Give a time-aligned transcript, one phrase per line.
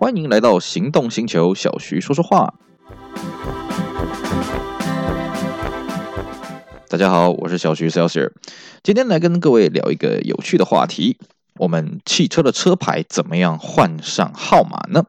[0.00, 2.54] 欢迎来到行动星球，小徐说说话。
[6.88, 8.30] 大家好，我是小徐 Celsius，
[8.82, 11.18] 今天来跟各位聊一个有趣的话题：
[11.58, 15.04] 我们汽车的车牌怎么样换上号码呢？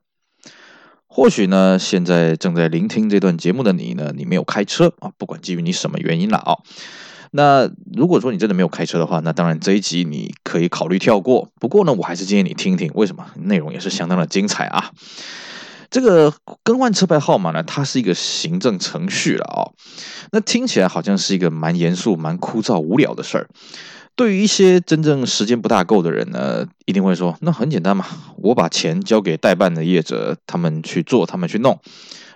[1.08, 6.58] 或许呢，现在正在聆听这段节目的你呢，你没有开车啊，不管基于你什么原因了啊。
[7.32, 11.50] 那如果说你真的没有开车的话，那当然这一集你可以考虑跳过。
[11.60, 13.26] 不过呢，我还是建议你听听，为什么？
[13.36, 14.92] 内容也是相当的精彩啊。
[15.90, 19.72] 这个更换车牌号码呢，它是一个行政程序了啊。
[20.32, 23.50] 那听起来好像是一个蛮严肃、蛮枯燥、无聊的事儿。
[24.16, 28.06] 对于一些真正时间不大够的人呢，一定会说：那很简单嘛，
[28.38, 31.80] 我把钱交给代办的业者，他们去做，他们去弄，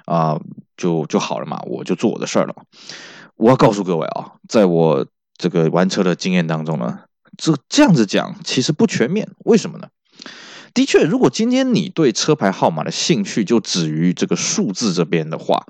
[0.05, 0.39] 啊，
[0.77, 2.55] 就就好了嘛，我就做我的事儿了。
[3.38, 5.05] 我要告诉各位啊，在我
[5.38, 6.99] 这个玩车的经验当中呢，
[7.38, 9.30] 这这样子讲其实不全面。
[9.45, 9.89] 为什么呢？
[10.73, 15.66] 的确，如果今天你对车牌号码的兴趣就止于这个数字这边的话，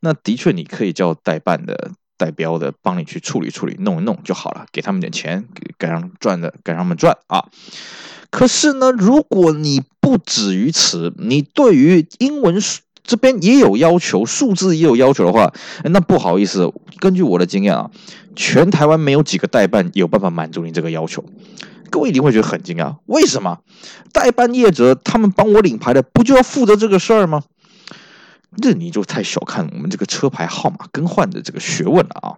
[0.00, 7.44] 那的确你可以叫代办的、代标的帮你去处理处理、弄一弄就好了，给他们点钱，给给他们赚的，给他们赚啊。
[8.30, 12.60] 可是呢，如果你不止于此，你对于英文
[13.08, 15.50] 这边也有要求，数字也有要求的话，
[15.84, 17.90] 那不好意思，根据我的经验啊，
[18.36, 21.24] 全台湾没有几个代办有办法满足你这个要求。
[21.88, 23.60] 各位一定会觉得很惊讶，为什么？
[24.12, 27.44] 代办业者他们帮我领牌的，不就要负责这个事儿吗？
[28.60, 32.36] 这你就太小看我们这个车牌号码更换的这个学问了啊！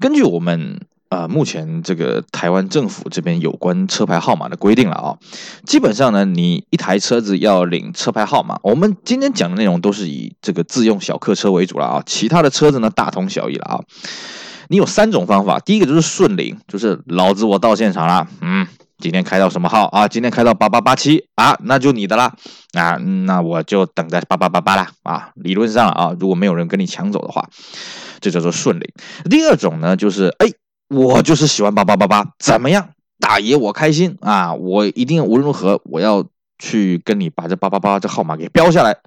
[0.00, 0.80] 根据我们。
[1.12, 5.18] 啊、呃，目前这个台湾政府这边有关车牌号码的规定了啊，
[5.66, 13.80] 基本上呢，你一台车子要领车牌号码，我们今天讲的内容都是以这个自用小客车为主了啊，其他的车子呢大同小异了啊。
[14.68, 18.66] 你有三种方法，第一个就是顺领，就是老子我到现场了，嗯，
[18.98, 20.08] 今天开到什么号啊？
[20.08, 22.32] 今天开到八八八七啊，那就你的啦
[22.72, 22.96] 啊，
[23.26, 25.28] 那我就等在八八八八啦啊。
[25.34, 27.46] 理论上啊，如果没有人跟你抢走的话，
[28.22, 28.88] 这叫做顺领。
[29.28, 30.48] 第二种呢，就是哎。
[30.92, 34.52] 我就是喜欢八八八八，怎么样，大爷我开心啊！
[34.52, 36.22] 我一定无论如何，我要
[36.58, 38.98] 去跟你把这八八八这号码给标下来。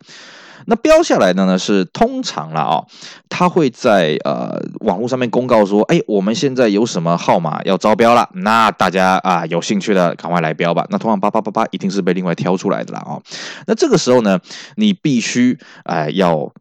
[0.65, 2.83] 那标下来的呢是通常了啊，
[3.29, 10.87] 他会在呃网络上面公告说，哎，我们现在有什么号码要招标了，那大家啊有兴趣的赶快来标吧。
[10.89, 13.21] 那通常八八八八一定是被另外挑出来的了啊。
[13.67, 14.39] 那这个时候呢，
[14.75, 16.51] 你必须哎、要。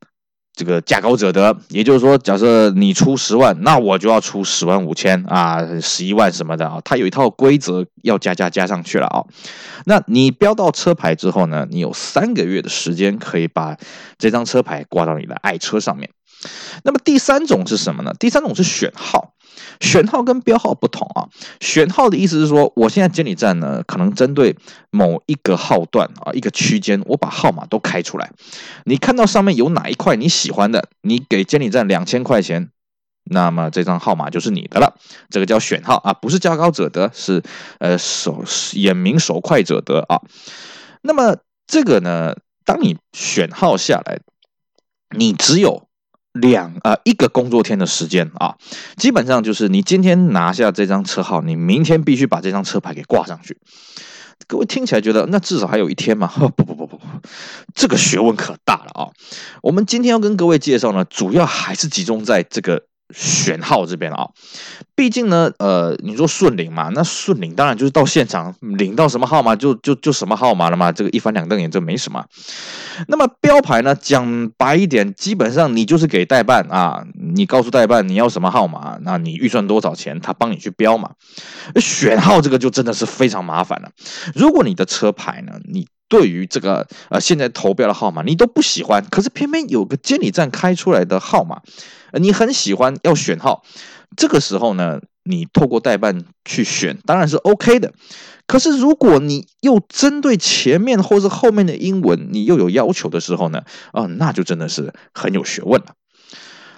[0.54, 9.24] 这个价高者得，也就是说，假设你出十万，那我就要出十万五千啊，十一万什么的啊，它有一套规则要加加加上去了啊。
[9.84, 13.76] 那你标到车牌之后呢，你有三个月的时间可以把
[14.16, 16.08] 这张车牌挂到你的爱车上面。
[16.84, 18.14] 那么第三种是什么呢？
[18.18, 19.33] 第三种是选号。
[19.80, 21.28] 选号跟标号不同啊，
[21.60, 24.56] 选号的意思是说，我现在监理站呢，可能针对
[24.90, 28.30] 某一个号段啊，一个区间，我把号码都开出来。
[28.84, 32.70] 你看到上面有哪一块你喜欢的，你给监理站两千块钱，
[33.24, 34.96] 那么这张号码就是你的了。
[35.30, 37.42] 这个叫选号啊，不是价高者得，是
[37.78, 40.20] 呃手眼明手快者得啊。
[41.02, 41.36] 那么
[41.66, 44.20] 这个呢，当你选号下来，
[45.16, 45.86] 你只有。
[46.34, 48.56] 两啊、呃，一个工作天的时间啊，
[48.96, 53.56] 基本上就是你今天拿下这张车号，你明天必须把这张车牌给挂上去。
[54.46, 56.26] 各位听起来觉得那至少还有一天嘛？
[56.56, 57.00] 不不不不不，
[57.74, 59.08] 这个学问可大了啊！
[59.62, 62.84] 我们今天要跟各位介绍呢，主要还是集中在这个。
[63.10, 64.28] 选号这边啊，
[64.94, 72.24] 毕竟呢，呃，你说顺领嘛，那顺领当然就是到现场领到什么号码就就就什么号码了嘛，这个一翻两瞪眼这没什么。
[73.08, 77.04] 那么标牌呢，讲白一点，基本上你就是给代办啊，
[77.34, 81.10] 你告诉代办你要什么号码，那你预算多少钱，他帮你去标嘛。
[81.76, 83.90] 选号这个就真的是非常麻烦了。
[84.34, 91.60] 如果你的车牌呢，你对于这个呃现在投标的号码你都不喜欢，可是偏偏有个监理站开出来的号码。
[92.20, 93.62] 你很喜欢要选号，
[94.16, 97.92] 这个时候呢，你透过代办去选当然是 OK 的。
[98.46, 105.94] 可是如果你又针对前面或是后面的英文，你又有要求的时候呢，啊，那就真的是很有学问了。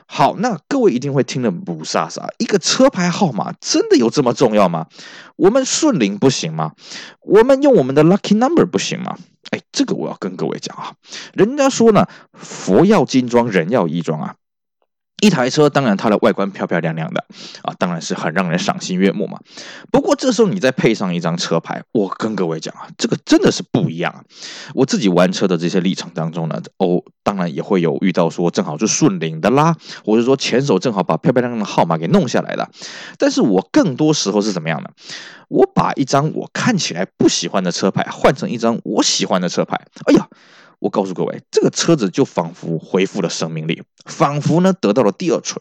[0.06, 4.86] 好，那各位一定会听得雾煞煞，一个车牌号码真的有这么重要吗？
[5.34, 6.70] 我们顺领不行吗？
[7.22, 9.18] 我们用我们的 lucky number 不行吗？
[9.50, 10.94] 哎，这个我要跟各位讲啊，
[11.32, 14.36] 人家说呢，佛要金装，人要衣装啊。
[15.22, 17.24] 一台车，当然它的外观漂漂亮亮的
[17.62, 19.40] 啊，当然是很让人赏心悦目嘛。
[19.90, 24.22] 不过这时候你再配上一张车牌，我跟各位讲啊，这个真的是不一样啊。
[24.74, 29.74] 我自己玩车的这些历程当中呢，哦，当然也会有遇到说正好是顺领的啦，
[30.04, 32.70] 或者说前手正好把漂漂亮亮的号码给弄下来了。
[33.16, 34.90] 但是我更多时候是怎么样呢？
[35.48, 40.28] 我把一张我看起来不喜欢的车牌换成一张我喜欢的车牌，哎呀！
[40.86, 45.60] 我告诉各位，这个车子就仿佛恢复了生命力，仿佛呢得到了第二春。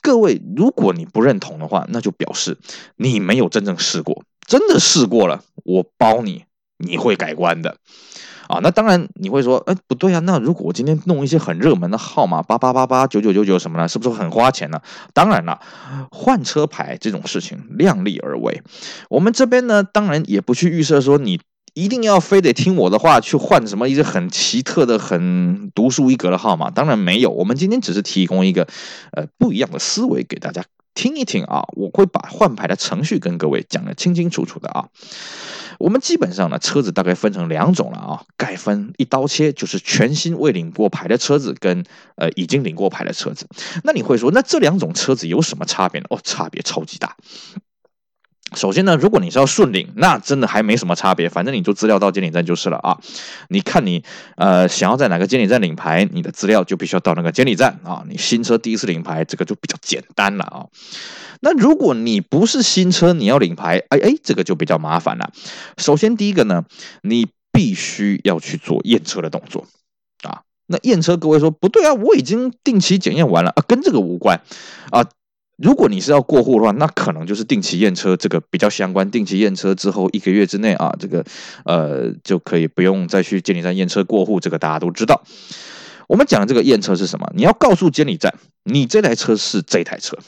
[0.00, 2.58] 各位，如果你不认同的话，那就表示
[2.96, 4.24] 你没有真正试过。
[4.44, 6.46] 真的试过了，我包你，
[6.78, 7.76] 你会改观的。
[8.48, 14.82] 啊，那当然你会说，哎，不对啊，那如果我今天弄一些很热门的号码，八八八八九九九九什么的，是不是很花钱呢？
[15.14, 15.60] 当然了，
[16.10, 18.62] 换车牌这种事情量力而为。
[19.08, 21.40] 我们这边呢，当然也不去预设说你。
[21.74, 26.70] 一定要非得听我的话去换什么一个很奇特的、很独树一格的号码？
[26.70, 28.68] 当然没有，我们今天只是提供一个
[29.12, 30.64] 呃不一样的思维给大家
[30.94, 31.62] 听一听啊。
[31.72, 34.88] 我会把换牌的程序跟各位讲得清清楚楚的啊。
[35.78, 41.84] 我们基本上呢，车子大概分成两种了啊，概分一刀切，就是全新未领过牌的车子跟
[42.16, 43.48] 呃已经领过牌的车子。
[43.82, 46.06] 那你会说，那这两种车子有什么差别呢？
[46.10, 47.16] 哦，差别超级大。
[48.54, 52.98] 首先呢，如果你是要顺领，那真的还没什么差别，反正你就资料到监理站就是了啊。
[53.48, 54.04] 你看你
[54.36, 58.04] 呃想要在哪个监理站领牌，你的资料就必须要到那个监理站啊。
[58.08, 60.66] 你新车第一次领牌，这个就比较简单了啊。
[61.40, 65.32] 那如果你不是新车，你要领牌，哎哎，这个就比较麻烦了。
[65.78, 66.64] 首先第一个呢，
[67.02, 69.66] 你必须要去做验车的动作
[70.22, 70.42] 啊。
[70.66, 74.40] 那验车，各位说不对啊，我已经定期检验完了啊，跟这个无关
[74.90, 75.04] 啊。
[75.62, 79.08] 如果你是要过户的话，那可能就是定期验车，这个比较相关。
[79.12, 81.24] 定期验车之后一个月之内啊，这个
[81.64, 85.22] 呃就可以不用再去监理站验车过户，这个大家都知道。
[86.08, 87.32] 我们讲的这个验车是什么？
[87.36, 90.18] 你要告诉监理站，你这台车是这台车。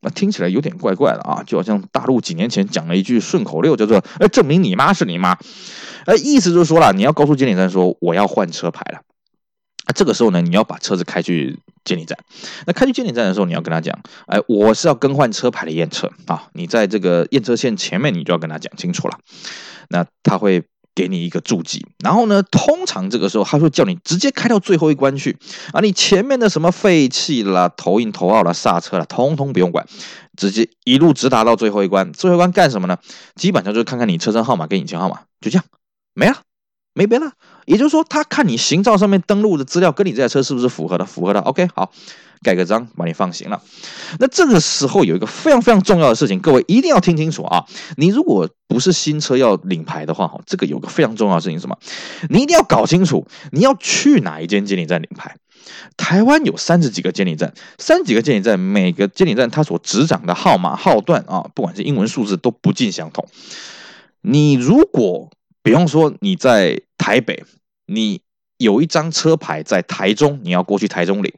[0.00, 5.36] 那听起来有点怪怪的啊，就好像大陆几年前讲了一句顺口溜，叫做“哎，证明你妈是你妈”。
[6.06, 9.00] 哎，意思就是说了，你要告诉监理站说我要换车牌了。
[9.92, 12.18] 这个时候呢，你要把车子开去监理站。
[12.66, 16.48] 那开去监理站的时候，你要跟他讲，哎，我是要更换车牌的验车啊。
[16.54, 19.18] 你在这个验车线前面，你就要跟他讲清楚了。
[19.88, 20.62] 那他会
[20.94, 25.36] 给你一个注记，然后呢，通常这个时候他会叫你直接开到最后一关去
[25.72, 25.80] 啊。
[25.80, 29.86] 你前面的什么废气啦、头印头号啦、刹车啦，通通不用管，
[30.36, 32.12] 直接一路直达到最后一关。
[32.12, 32.96] 最后一关干什么呢？
[33.34, 35.64] 基本上就是看看你车身号码跟引擎号码，就这样，
[36.14, 36.40] 没了。
[36.96, 37.32] 没别的，
[37.66, 41.04] 也就是说，他看你行照上面登录的资料跟你这台车是不是符合的？
[41.04, 41.90] 符合的，OK，好，
[42.42, 43.62] 盖个章，把你放行了。
[44.18, 47.64] 那这个时候有一个非常非常重要的事情，各位一定要听清楚啊！
[47.96, 51.78] 你如果不是新车要领牌的话，哈，这个有个非常重要的事情什么？
[52.28, 55.36] 你一定要搞清楚你要去哪一间监理站领牌。
[55.96, 63.26] 台湾有三十几个监理站，三十几个监理站，每个监理站它所执掌的号码号段啊，不管是英文数字都不尽相同。
[64.20, 65.30] 你如果
[65.64, 67.42] 比方说你在台北，
[67.86, 68.20] 你
[68.58, 71.32] 有一张车牌在台中，你要过去台中领，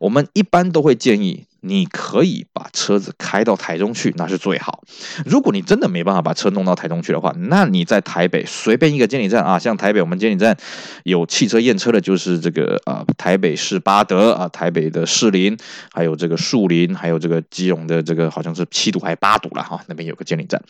[0.00, 1.46] 我们一般都会建议。
[1.62, 4.82] 你可以把车子开到台中去，那是最好。
[5.26, 10.56] 如果你真的没办法把车弄到台中去的话，那你在台北随便一个监理站啊，像台北我们监理站
[11.04, 15.54] 有汽车验车的，就是这个啊，台北市八德啊，台北的士林，
[15.92, 20.62] 还有这个树林，还有这个基隆的这个好像是七堵还八堵了哈，那边有个监理站，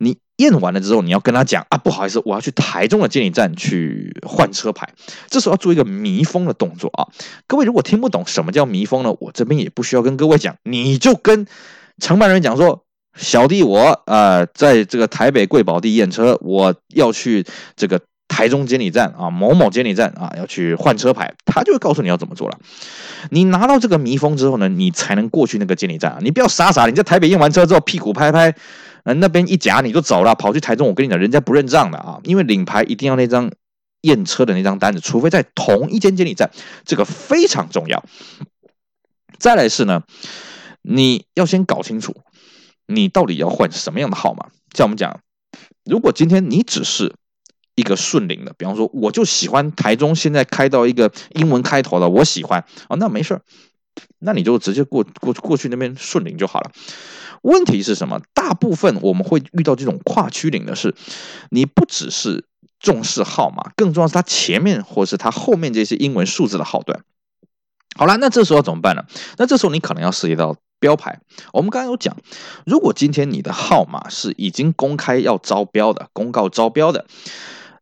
[0.00, 0.18] 你。
[0.38, 4.88] 验完了之后，你要跟他讲啊，不好意思，我要去台中的监理站去换车牌。
[5.28, 7.06] 这时候要做一个迷风的动作啊。
[7.46, 11.46] 各位如果听不懂什么叫迷风呢，我这边也不需要跟各位讲，你就跟
[12.00, 12.84] 承办人讲说，
[13.16, 17.44] 小弟我呃，在这个台北贵宝地验车，我要去
[17.76, 22.58] 这个台中监理站啊，某某监理站啊，要去换车牌，他就会告诉你要怎么做了。
[23.30, 26.18] 你拿到这个密封之后呢，你才能过去那个监理站啊。
[26.20, 28.54] 你不要傻傻，你在台北验完车之后屁股拍拍。
[29.16, 30.86] 那边一夹你就走了，跑去台中。
[30.86, 33.50] 我跟你讲，人家不认账的啊，因为领牌一定要那张
[34.02, 36.50] 验车的那张单子，除非在同一间监理站，
[36.84, 38.04] 这个非常重要。
[39.38, 40.02] 再来是呢，
[40.82, 42.14] 你要先搞清楚
[42.86, 44.48] 你到底要换什么样的号码。
[44.74, 45.20] 像我们讲，
[45.86, 47.14] 如果今天你只是
[47.78, 53.40] 一个顺领的，比方说我就喜欢台中现在开到一个英文开头的，我喜欢啊，那没事，
[54.18, 56.72] 那你就直接过过过去那边顺领就好了。
[57.42, 58.20] 问题是什么？
[58.34, 60.96] 大部分我们会遇到这种跨区领的是，
[61.50, 62.46] 你不只是
[62.80, 67.04] 重视号码，更重要是它前面或是它后面这些英文数字的号段。
[67.96, 69.04] 好了，那这时候怎么办呢？
[69.36, 71.20] 那这时候你可能要涉及到标牌。
[71.52, 72.16] 我们刚刚有讲，
[72.66, 77.06] 如果今天你的号码是已经公开要招标的，公告招标的，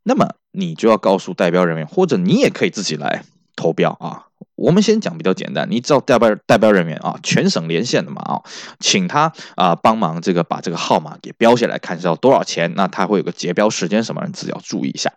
[0.08, 3.24] 那么你就要告诉代标人员，或者你也可以自己来
[3.56, 4.22] 投标啊。
[4.54, 8.42] 我们先讲比较简单，你找代表代表人员啊，全省连线的嘛啊，
[8.78, 12.72] 请他啊帮忙这个把这个号码给标下来，看是要多少钱。
[12.76, 15.12] 那他会有个结标时间什么，你自己要注意一下。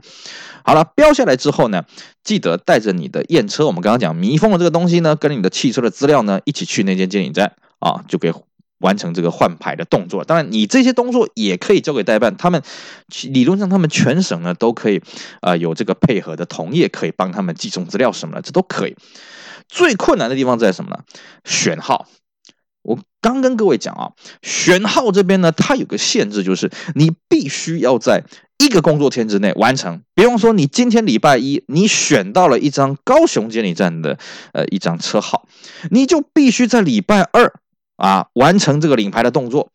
[0.63, 1.84] 好了，标下来之后呢，
[2.24, 8.34] 记得带着你的验车，我们刚刚讲密封的这个东西呢，跟你的汽车的资料呢一起去那间监理站啊，就可以。
[8.79, 12.62] 完成这个换牌的动作，当然你这些动作也可以交给代办，他们
[13.29, 14.98] 理论上他们全省呢都可以，
[15.41, 18.95] 啊、呃、有这个配合的同业可以帮他们寄送资料什么的，这都可以。
[19.67, 21.03] 最困难的地方在什么呢？
[21.45, 22.07] 选号。
[22.81, 28.24] 我刚跟各位讲啊，选号这边呢，它有个限制，就是你必须要在
[28.57, 30.01] 一个工作天之内完成。
[30.15, 34.17] 比方说，你今天礼拜一，你选到了一张高雄监理站的
[34.53, 35.48] 呃一张车号，
[35.91, 37.53] 你就必须在礼拜二。
[38.00, 39.72] 啊，完成这个领牌的动作。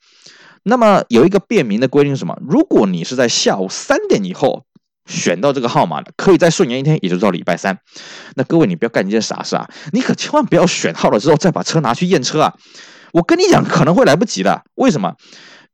[0.65, 2.39] 那么有一个便民的规定是什么？
[2.49, 4.65] 如果你是在下午三点以后
[5.05, 7.79] 选到这个号码的，可以再顺延一天，也就到礼拜三。
[8.35, 9.69] 那各位，你不要干一件傻事啊！
[9.93, 12.55] 你可千万不要选号了之后再把车拿去验车啊！
[13.13, 14.63] 我跟你讲，可能会来不及的。
[14.77, 15.17] 为什么？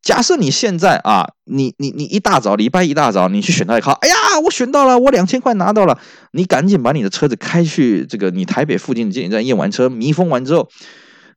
[0.03, 5.97] 假设你现在啊，你你你一大早礼拜一大早你去选到一号，哎呀，我选到了，我两千块拿到了，
[6.33, 10.69] 你赶紧把你的车子开去这个你台北附近的监理站验完车，密封完之后。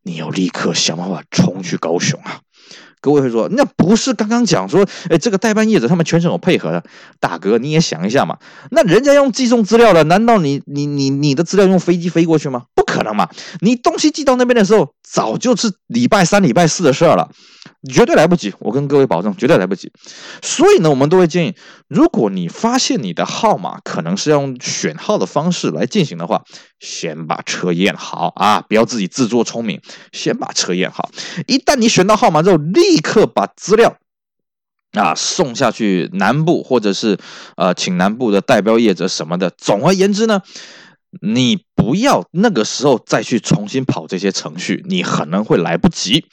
[0.04, 2.42] 你要立刻想办法冲去高雄啊！
[3.02, 6.84] 各位会说，那不是刚刚讲说，哎，这个代办业者他们全程有配合的，
[7.20, 8.38] 大哥你也想一下嘛，
[8.72, 12.64] 那人家用寄送资料的，难道你你你你的资料用飞机飞过去吗？
[12.94, 13.28] 可能嘛！
[13.62, 17.32] 你东西寄到那边的时候，早就是礼拜三、礼拜四的事儿了。
[17.92, 19.92] 绝对来不及，我跟各位保证，绝对来不及。
[20.42, 21.56] 所以呢，我们都会建议，
[21.88, 26.44] 如果你发现你的号码可能是要用选号的方式来进行的话，
[26.80, 29.82] 先把车验好啊，不要自己自作聪明，
[30.12, 31.10] 先把车验好。
[31.48, 33.98] 一旦你选到号码之后，立刻把资料
[34.92, 37.18] 啊送下去南部，或者是
[37.58, 39.50] 呃请南部的代标业者什么的。
[39.50, 40.42] 总而言之呢，
[41.22, 46.26] 你不要那个时候再去重新跑这些程序，你可能会来不及。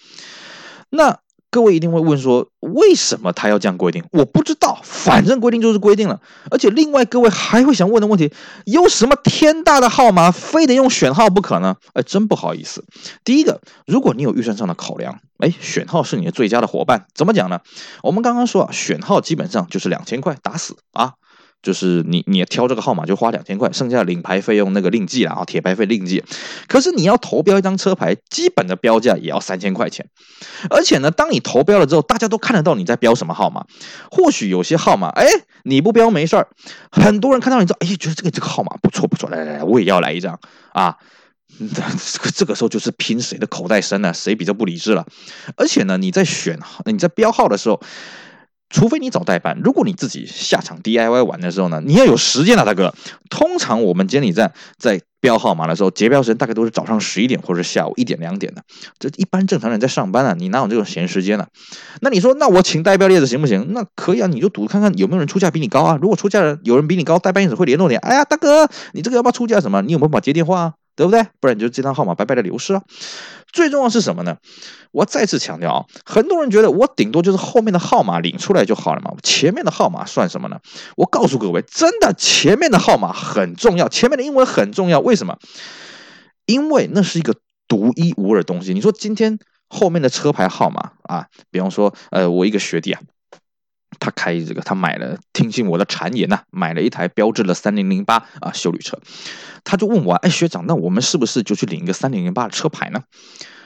[0.91, 1.19] 那。
[1.53, 4.05] 各位一定会问说，为什么他要这样规定？
[4.13, 6.21] 我不知道，反正规定就是规定了。
[6.49, 8.33] 而且另外，各位还会想问的问题，
[8.67, 11.75] 有什么天大的号码非得用选号不可呢？
[11.95, 12.85] 哎，真不好意思。
[13.25, 17.07] 第一个，如果你有预算上的考量，哎，选号是你的最佳的伙伴。
[17.17, 17.59] 怎么讲呢？
[18.05, 21.15] 我们刚刚说啊，选号基本上就是两千块打死啊。
[21.63, 26.25] 就是你，你挑这个号码就花两千块，剩下领牌费用那个另计了啊，铁牌费另计。
[26.69, 30.09] 可是你要投标一张车牌，基本的标价也要三千块钱。
[30.71, 33.67] 而且呢，当你投标了之后，大家都看得到你在标什么号码。
[34.11, 35.27] 或许有些号码，哎，
[35.65, 36.49] 你不标没事儿，
[36.91, 40.41] 很多人看到你之后，哎，觉得这个这个号码不错不错，来来来，我也要来一张
[40.73, 40.97] 啊。
[41.59, 45.05] 这个这个时候就是拼谁的口袋深了，谁比较不理智了。
[45.57, 47.83] 而且呢，你在选你在标号的时候。
[48.71, 52.95] 除非你找代办，如果你自己下场 DIY 玩的时候呢，你要有时间啊，大哥。
[53.29, 58.63] 通常我们监理站在标号码的时候，结标时间大概都是早上十一点或者下午一点两点的。
[58.99, 61.47] 这一般正常人在上班啊，你哪有这种闲时间呢？
[62.01, 63.73] 那你说，那我请代标业者行不行？
[63.73, 65.99] 那可以啊，你就赌看看有没有人出价比你高啊。
[66.01, 67.97] 如果出价人有人比你高，代办业者会联络你。
[67.97, 69.83] 哎呀，大哥，你这个要不要出价什么？
[69.83, 70.75] 你有没有办法接电话啊？
[71.01, 71.27] 对不对？
[71.41, 72.83] 不然你就这张号码白白的流失了。
[73.51, 74.37] 最重要是什么呢？
[74.93, 80.61] 我再次强调啊，很多人觉得我顶多就是后面的号码领出来就好了嘛，前面的号码算什么呢？
[80.97, 85.01] 我告诉各位，真的前面的号码很重要，前面的英文很重要。
[85.01, 85.39] 为什么？
[86.45, 87.35] 因为那是一个
[87.67, 88.75] 独一无二的东西。
[88.75, 89.39] 你说今天
[89.69, 93.01] 后面的车牌号码啊，比方说，呃，我一个学弟啊。
[93.99, 98.99] 他开这个，他买了，听信我的谗言呐、买了一台标致的三零零八啊修旅车，
[99.65, 103.03] 他就问我，哎，学长，那我们是不是就去领一个三零零八的车牌呢？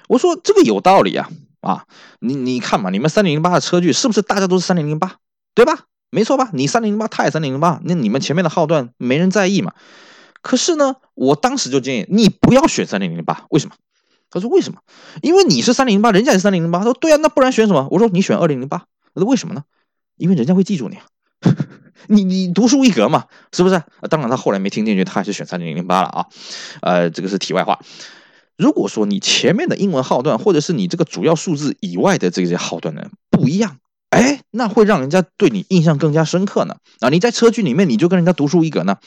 [0.08, 1.28] 我说这个有道理啊，
[1.60, 1.84] 啊，
[2.20, 5.16] 你你看嘛，你们三零零八的车距是不是大家都是三零零八，
[5.54, 5.84] 对吧？
[6.10, 6.50] 没错吧？
[6.52, 9.72] 你三零零八，他也三零零八，那你们前面的号段没人在意嘛？
[10.42, 13.74] 可是呢，我当时就建议你不要选三零零八，为什么？
[14.30, 14.80] 他说为什么？
[15.22, 16.78] 因为你是三零零八，人家也是三零零八。
[16.80, 17.88] 他说对啊，那不然选什么？
[17.90, 18.78] 我说你选二零零八。
[19.14, 19.62] 他说为什么呢？
[20.16, 21.02] 因为人家会记住你啊，
[22.08, 23.82] 你你独树一格嘛，是不是？
[24.10, 26.26] 当然他后来没听进去，他还是选三零零八了啊。
[26.82, 27.80] 呃，这个是题外话。
[28.56, 33.78] 如果说你前面的英文号段，或者是你这个主要数字以外的这些号段呢不一样，
[34.10, 36.76] 哎，那会让人家对你印象更加深刻呢。
[37.00, 38.98] 啊，你在车距里面你就跟人家独树一格呢？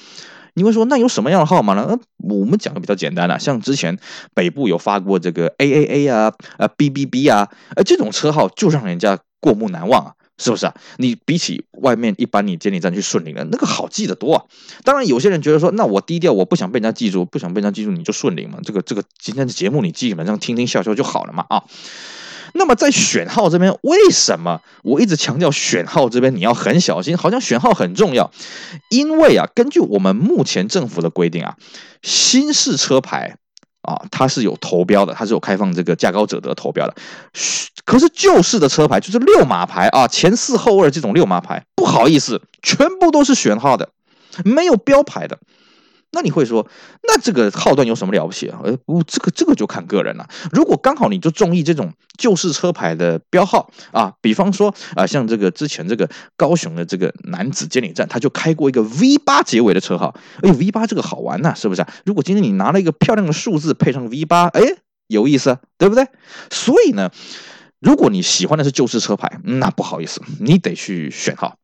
[0.56, 1.84] 你会说那有什么样的号码呢？
[1.88, 3.98] 呃，我们讲的比较简单了，像之前
[4.34, 10.14] 北部有发过这个 AAA 啊、呃 BBB 啊，呃这种车号就让人家过目难忘啊。
[10.38, 10.74] 是不是啊？
[10.98, 14.44] 你比起外面一般你监理站去顺领的那个好记得多啊。
[14.84, 18.60] 当然，有些人觉得说，那我低调，我不想被人家记住，不想被人家记住，你就顺领嘛。
[18.64, 21.64] 这个这个今天的节目你基本上听听笑笑就好了嘛啊。
[22.54, 27.18] 那么在选号这边，为什么我一直强调选号这边你要很小心？
[27.18, 28.32] 好像选号很重要，
[28.90, 31.58] 因为啊，根据我们目前政府的规定啊，
[32.02, 33.38] 新式车牌
[33.88, 36.94] 啊，它是有投标的，它是有开放这个价高者得投标的。
[37.86, 43.90] 可是旧式的车牌就是六码牌啊，前四后二这种六码牌，不好意思，全部都是选号的，
[44.44, 45.40] 没有标牌的。
[46.12, 46.66] 那你会说，
[47.04, 48.62] 那这个号段有什么了不起啊？
[48.64, 50.28] 呃，不，这个这个就看个人了。
[50.52, 60.16] 如果刚好你就中意这种旧式车牌的标号啊，比方说啊，像这个之前这个高雄的这个男子监理站，他就开过一个 V 八结尾的车号。
[60.42, 61.90] 哎，V 八这个好玩呐，是不是啊？
[62.06, 64.62] 如果今天你拿了一个漂亮的数字配上 V 八，哎，
[65.08, 66.08] 有意思，对不对？
[66.50, 67.12] 所以呢，
[67.80, 71.58] 如果你喜欢的是旧式车牌，那不好意思，你得去选号。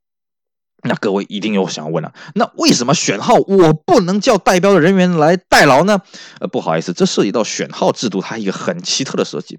[0.86, 6.02] 那各位一定又想问了，那为什么选号我不能叫代标的人员来代劳呢？
[6.40, 9.58] 呃，不好意思，这涉及到选号制度，它一个很奇特的设计。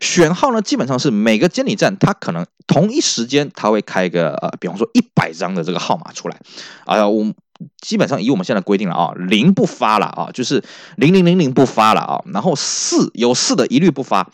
[0.00, 6.36] 选号呢，基本上是每个监理站，它可能同一时间，它会开一个呃，比方说一百张的这个号码出来。
[6.84, 7.32] 哎、呃，我
[7.80, 10.62] 基本上以我们现在规定了啊，零不发了啊，就是
[10.96, 14.28] 零零零零不发了啊，然后四有四的一律不发。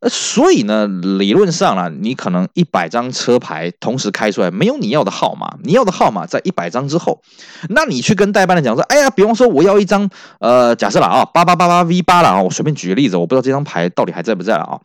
[0.00, 7.20] 呃，所以呢，理论上啊，你可能一百张车牌同时开出来，没有你要的号码，你要的号码在一百张之后，
[7.68, 14.80] 那你去跟代办的讲说，哎呀，比方说我要一张，呃，假设了啊，八八八八 V 八了啊，我随便举个例子，我不知道这张牌到底还在不在了啊。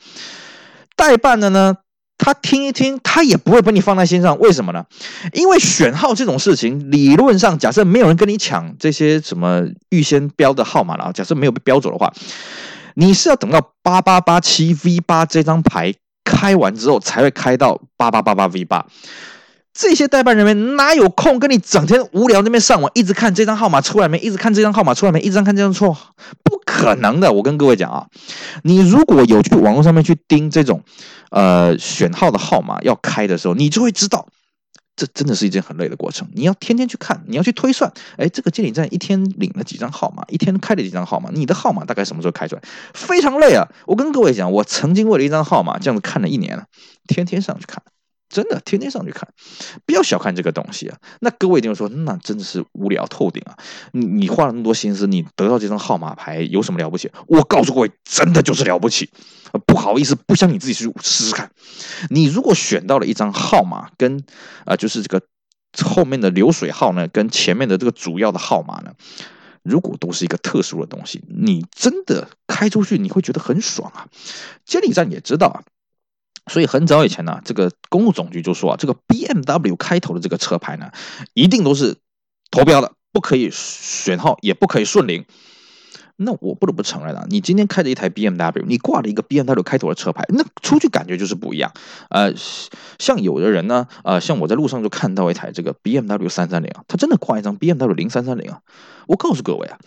[0.97, 1.77] 代办的呢，
[2.17, 4.83] 他听一听，他也不会把你放在心上，为什么呢？
[5.31, 12.11] 因为选号这种事情，理论上假设没有人跟你抢这些什么预先标的号码了啊，假设没有被标走的话。
[12.95, 18.87] 你是要等到八八八七 V 八这张牌开完之后，才会开到八八八八 V 八。
[19.73, 24.17] 这些代办人员哪有空跟你整天无聊那边上网，一直看这张号码出来没？
[24.19, 25.19] 一直看这张号码出来没？
[25.19, 25.97] 一直看这张错，
[26.43, 27.33] 不可能的。
[27.33, 28.07] 我跟各位讲啊，
[28.63, 30.81] 你如果有去网络上面去盯这种
[31.29, 34.29] 呃选号的号码要开的时候，你就会知道。
[34.95, 42.61] 这真的是一件很累的过程，你要天天去看，你要去推算，哎，这个监理站一天领了几张号码，一天开了几张号码，你的号码大概什么时候开出来？
[42.93, 43.67] 非常累啊！
[43.85, 46.65] 我跟各位讲，我曾经为了一张号码这样子看了一年了，
[47.07, 47.81] 天天上去看。
[48.35, 49.25] 真的天天上去看，
[49.85, 50.97] 不要小看这个东西啊！
[51.21, 53.55] 那各位一定会说，那真的是无聊透顶啊！
[53.93, 57.09] 你你花了那么多心思，你得到这张号码牌有什么了不起？
[57.27, 59.09] 我告诉各位，真的就是了不起！
[59.65, 61.49] 不好意思，不相你自己去试试看。
[62.09, 64.21] 你如果选到了一张号码，跟
[64.65, 65.25] 啊、就是这个
[65.81, 68.91] 后面的流水号呢，跟前面的这个主要的号码呢，
[69.63, 74.09] 如果都是一个特殊的东西，你真的开出去你会觉得很爽啊！
[74.65, 75.63] 监理站也知道啊。
[76.51, 80.91] 所以很早以前呢，这个公路总局就说啊，这个 BMW 开头的这个车牌呢，
[81.33, 81.97] 一定都是
[82.51, 85.25] 投标的，不可以选号，也不可以顺领。
[86.17, 91.73] 那我不得不承认啊，你今天开着一台 BMW，你挂了一个 BMW 开头的车牌，那出去感觉就是不一样。
[92.09, 92.33] 呃，
[92.99, 98.61] 像有的人呢，呃，像我在路上就看到一台这个 BMW 三三零啊，他真的挂一张 BMW 零三三零啊。
[99.07, 99.77] 我告诉各位啊，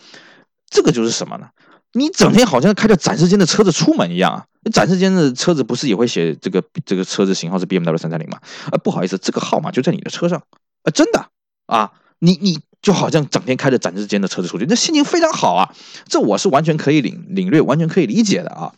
[0.69, 1.49] 这个就是什么呢？
[1.93, 4.45] 你整天好像开着展示间的车子出门一样啊！
[4.71, 8.39] 展示间的车子不是也会写这个这个车子型号是 BMW 三三零吗？
[8.71, 10.43] 啊，不好意思，这个号码就在你的车上
[10.83, 10.91] 啊！
[10.93, 11.25] 真的
[11.65, 15.73] 啊，你你就好像整天开着展示间的车子出去，那心情非常好啊！
[16.07, 18.71] 这我是完全可以领领略，完全可以理解的啊！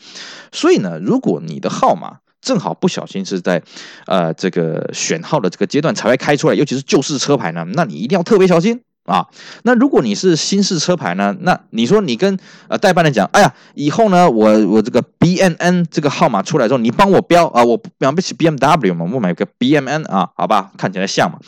[0.53, 3.61] 所以呢，如果你的号码正好不小心是在
[4.05, 8.81] 呃这个选号的这个阶段才会开出来，尤其是旧式车牌呢，那你一定要特别小心。
[9.11, 9.27] 啊，
[9.63, 11.35] 那如果你是新式车牌呢？
[11.41, 21.39] 那你说你跟呃代办的讲，哎呀，以后呢，我我这个 B M N 这个号码出来之后，你帮我标啊，我买不起 B M W 嘛，我买个 B M N 啊，好吧，看起来像嘛，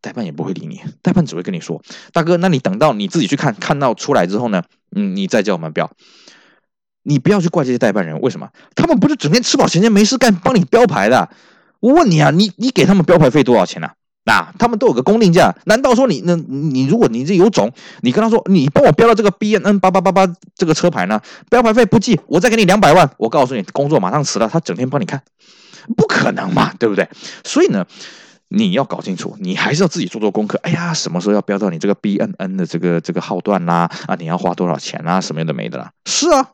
[0.00, 1.80] 代办也不会理你，代办只会跟你说，
[2.12, 4.64] 大哥，那你等到你自己去看看到出来之后呢，
[4.96, 5.88] 嗯，你再叫我们标，
[7.04, 8.48] 你不要去怪这些代办人，为什么？
[8.74, 11.28] 他们不是整天吃饱闲闲没事干帮你标牌的？
[11.78, 13.90] 我问你啊，你你给他们标牌费多少钱呢、
[14.26, 25.22] 那、他们都有个公定价，难道说你那，你如果你这有种，你跟他说，你帮我标了这个 B N N 八八八八这个车牌呢，标牌费不计，我再给你两百万，我告诉你，工作马上辞了，他整天帮你看，
[25.96, 27.08] 不可能嘛，对不对？
[27.46, 27.86] 所以呢，
[28.48, 30.58] 你要搞清楚，你还是要自己做做功课。
[30.64, 33.88] 哎呀，什么时候要标到你这个 B N N 的这个这个号段啦？
[34.08, 35.20] 啊，你要花多少钱啦？
[35.20, 35.92] 什么样的没的啦？
[36.04, 36.48] 是啊。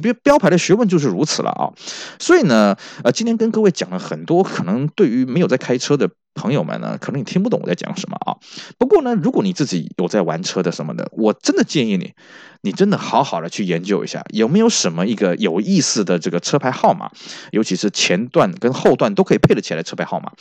[0.00, 1.74] 标标牌的学问就是如此了啊，
[2.20, 8.36] 所以呢，呃，今天跟各位讲了很多，可能对于没有在开车的朋友们呢，可能你听不懂我在讲什么啊。
[8.78, 12.12] 不过呢，如果你自己有在玩车的什么的，我真的建议你，
[12.62, 17.10] 你真的好好的去研究一下，有没有什么一个有意思的这个车牌号码，
[17.50, 20.32] 尤其是前段跟后段都可以配得起来的车牌号码。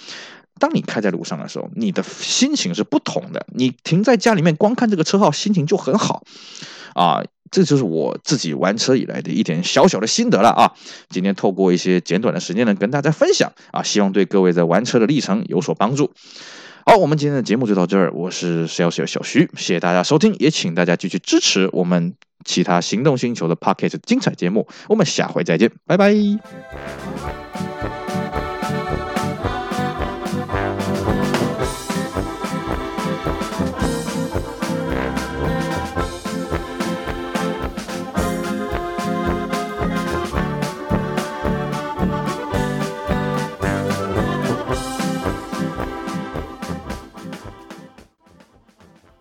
[0.59, 3.47] 当你开在路上的时候，你的心情是不同的。
[3.55, 6.23] 你停在家里面光看这个车号，心情就很好
[6.93, 7.23] 啊。
[7.51, 10.71] 这就是我自己玩车以来的一点小小的心得了啊。
[11.09, 16.11] 今天透过一些简短的时间呢，跟大家分享啊，希望对各位在玩车的历程有所帮助。
[16.85, 22.13] 好，我们今天的节目就到这儿，我是小小的小徐，谢谢大家收听，也请大家继续支持我们
[22.45, 26.13] 其他行动星球的 Pocket 精彩节目，我们下回再见，拜拜。